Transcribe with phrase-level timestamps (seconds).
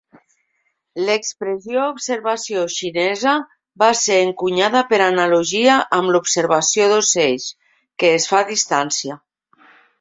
[1.01, 3.35] L"expressió "observació xinesa"
[3.85, 7.49] va ser encunyada per analogia amb l"observació d"ocells,
[8.01, 9.23] que es fa a distància.